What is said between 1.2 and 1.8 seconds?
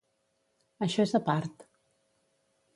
a part.